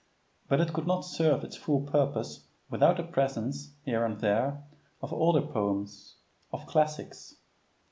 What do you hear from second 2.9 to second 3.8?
the presence,